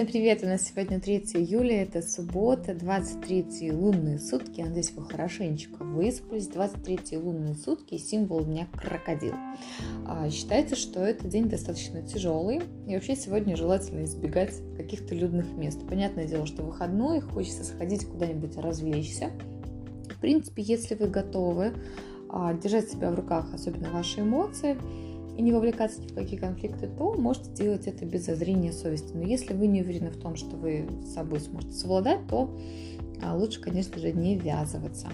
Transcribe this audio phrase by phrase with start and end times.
[0.00, 0.42] Всем привет!
[0.42, 4.62] У нас сегодня 3 июля, это суббота, 23 лунные сутки.
[4.62, 6.46] надеюсь, вы хорошенечко выспались.
[6.46, 9.34] 23 лунные сутки– символ дня крокодил.
[10.06, 15.78] А, считается, что этот день достаточно тяжелый, и вообще сегодня желательно избегать каких-то людных мест.
[15.86, 19.30] Понятное дело, что выходной, хочется сходить куда-нибудь развлечься.
[20.08, 21.74] В принципе, если вы готовы
[22.30, 24.78] а, держать себя в руках, особенно ваши эмоции–
[25.40, 29.14] и не вовлекаться ни в какие конфликты, то можете делать это без зазрения совести.
[29.14, 32.54] Но если вы не уверены в том, что вы с собой сможете совладать, то
[33.22, 35.08] а, лучше, конечно же, не ввязываться.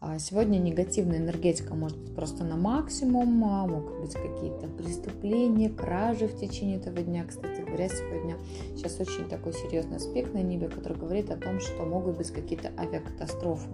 [0.00, 6.26] А, сегодня негативная энергетика может быть просто на максимум, а, могут быть какие-то преступления, кражи
[6.26, 7.26] в течение этого дня.
[7.28, 8.36] Кстати говоря, сегодня
[8.76, 12.72] сейчас очень такой серьезный аспект на небе, который говорит о том, что могут быть какие-то
[12.78, 13.68] авиакатастрофы.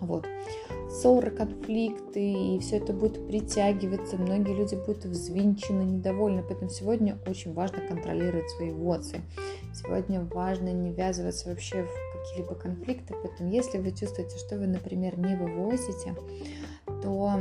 [0.00, 0.26] Вот
[0.96, 7.52] ссоры, конфликты, и все это будет притягиваться, многие люди будут взвинчены, недовольны, поэтому сегодня очень
[7.52, 9.20] важно контролировать свои эмоции.
[9.74, 15.18] Сегодня важно не ввязываться вообще в какие-либо конфликты, поэтому если вы чувствуете, что вы, например,
[15.18, 16.14] не вывозите,
[17.02, 17.40] то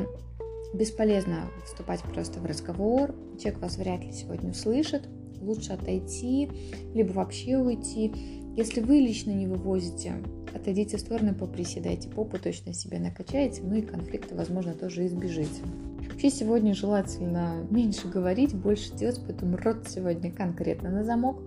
[0.74, 5.08] бесполезно вступать просто в разговор, человек вас вряд ли сегодня услышит,
[5.40, 6.50] лучше отойти,
[6.94, 8.44] либо вообще уйти.
[8.56, 10.14] Если вы лично не вывозите
[10.56, 15.62] отойдите в сторону, поприседайте попу, точно себя накачаете, ну и конфликта, возможно, тоже избежите.
[16.10, 21.42] Вообще сегодня желательно меньше говорить, больше делать, поэтому рот сегодня конкретно на замок.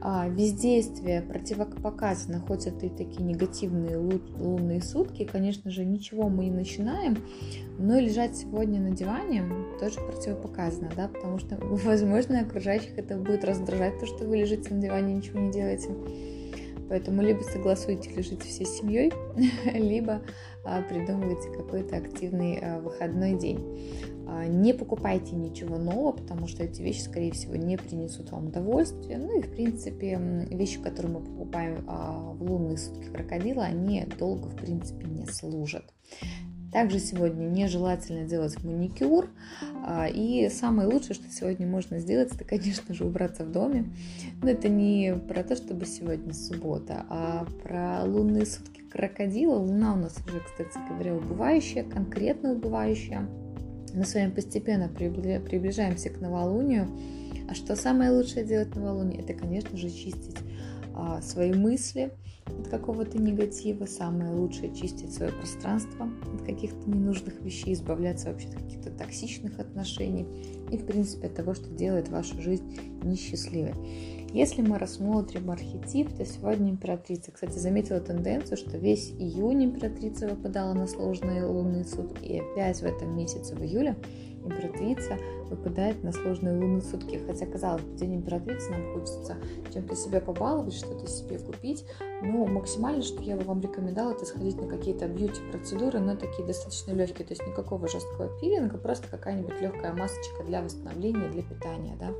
[0.00, 7.18] А, противопоказано, хоть это и такие негативные лунные сутки, конечно же, ничего мы не начинаем,
[7.78, 9.42] но лежать сегодня на диване
[9.80, 14.80] тоже противопоказано, да, потому что, возможно, окружающих это будет раздражать, то, что вы лежите на
[14.80, 15.90] диване и ничего не делаете.
[16.88, 19.12] Поэтому либо согласуйте лежите всей семьей,
[19.74, 20.22] либо
[20.64, 23.58] а, придумывайте какой-то активный а, выходной день.
[24.26, 29.18] А, не покупайте ничего нового, потому что эти вещи, скорее всего, не принесут вам удовольствия.
[29.18, 30.18] Ну и, в принципе,
[30.50, 35.92] вещи, которые мы покупаем в лунные сутки крокодила, они долго, в принципе, не служат.
[36.72, 39.28] Также сегодня нежелательно делать маникюр.
[39.86, 43.86] А, и самое лучшее, что сегодня можно сделать, это, конечно же, убраться в доме.
[44.42, 49.56] Но это не про то, чтобы сегодня суббота, а про лунные сутки крокодила.
[49.56, 53.26] Луна у нас уже, кстати говоря, убывающая, конкретно убывающая.
[53.94, 56.88] Мы с вами постепенно приближаемся к новолунию.
[57.48, 59.22] А что самое лучшее делать новолуние?
[59.22, 60.36] Это, конечно же, чистить
[61.22, 62.12] свои мысли,
[62.58, 63.86] от какого-то негатива.
[63.86, 70.26] Самое лучшее чистить свое пространство от каких-то ненужных вещей, избавляться вообще от каких-то токсичных отношений
[70.70, 73.74] и, в принципе, от того, что делает вашу жизнь несчастливой.
[74.32, 77.32] Если мы рассмотрим архетип, то сегодня императрица.
[77.32, 82.84] Кстати, заметила тенденцию, что весь июнь императрица выпадала на сложные лунные сутки, и опять в
[82.84, 83.96] этом месяце, в июле,
[84.44, 85.16] императрица
[85.48, 87.20] выпадает на сложные лунные сутки.
[87.26, 89.36] Хотя, казалось бы, день императрицы нам хочется
[89.72, 91.84] чем-то себя побаловать, что-то себе купить.
[92.22, 96.92] Но максимально, что я бы вам рекомендовала, это сходить на какие-то бьюти-процедуры, но такие достаточно
[96.92, 97.26] легкие.
[97.26, 101.96] То есть никакого жесткого пилинга, просто какая-нибудь легкая масочка для восстановления, для питания.
[101.98, 102.14] Да?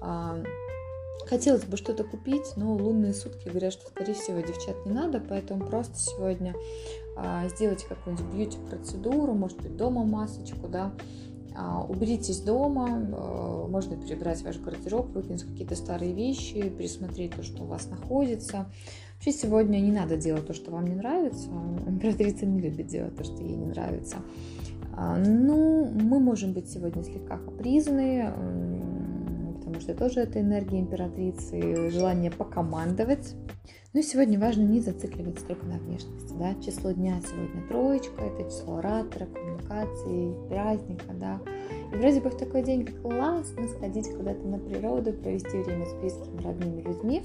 [0.00, 0.42] А,
[1.26, 5.66] хотелось бы что-то купить, но лунные сутки говорят, что, скорее всего, девчат не надо, поэтому
[5.66, 6.54] просто сегодня
[7.16, 10.92] а, сделайте какую-нибудь бьюти-процедуру, может быть, дома масочку, да,
[11.56, 17.62] а, уберитесь дома, а, можно перебрать ваш гардероб, выкинуть какие-то старые вещи, пересмотреть то, что
[17.62, 18.66] у вас находится.
[19.14, 21.48] Вообще сегодня не надо делать то, что вам не нравится.
[21.86, 24.16] Императрица не любит делать то, что ей не нравится.
[24.96, 28.32] А, ну, мы можем быть сегодня слегка капризны,
[29.56, 33.34] потому что тоже это энергия императрицы, желание покомандовать.
[33.92, 36.34] Ну и сегодня важно не зацикливаться только на внешности.
[36.38, 36.54] Да?
[36.60, 41.12] Число дня сегодня троечка, это число оратора, коммуникации, праздника.
[41.14, 41.40] Да?
[41.92, 46.42] И вроде бы в такой день классно сходить куда-то на природу, провести время с близкими,
[46.42, 47.22] родными людьми.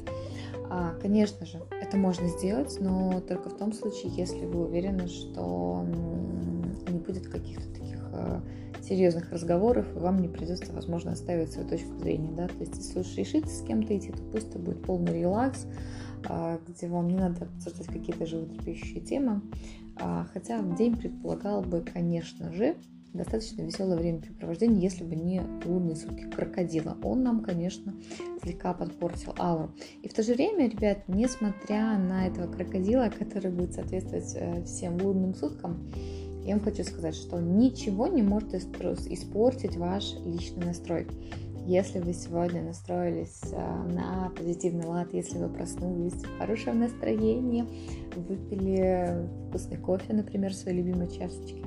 [0.70, 5.84] А, конечно же, это можно сделать, но только в том случае, если вы уверены, что
[6.88, 8.42] не будет каких-то таких э,
[8.82, 12.32] серьезных разговоров, и вам не придется, возможно, оставить свою точку зрения.
[12.36, 12.48] Да?
[12.48, 15.66] То есть, если уж решите с кем-то идти, то пусть это будет полный релакс,
[16.28, 19.42] а, где вам не надо обсуждать какие-то животрепещущие темы.
[19.98, 22.76] А, хотя день предполагал бы, конечно же,
[23.14, 26.96] достаточно веселое времяпрепровождение, если бы не лунные сутки крокодила.
[27.04, 27.96] Он нам, конечно,
[28.44, 29.72] слегка подпортил ауру.
[30.04, 35.02] И в то же время, ребят, несмотря на этого крокодила, который будет соответствовать э, всем
[35.02, 35.88] лунным суткам,
[36.50, 41.06] я вам хочу сказать, что ничего не может испортить ваш личный настрой.
[41.68, 47.66] Если вы сегодня настроились а, на позитивный лад, если вы проснулись в хорошем настроении,
[48.16, 51.64] выпили вкусный кофе, например, в своей любимой чашечке,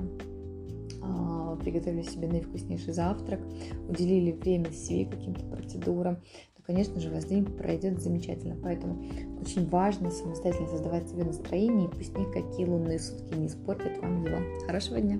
[1.63, 3.41] приготовили себе наивкуснейший завтрак,
[3.89, 6.17] уделили время себе каким-то процедурам,
[6.57, 8.57] то, конечно же, у вас день пройдет замечательно.
[8.63, 9.05] Поэтому
[9.41, 14.39] очень важно самостоятельно создавать себе настроение, и пусть никакие лунные сутки не испортят вам его.
[14.67, 15.19] Хорошего дня!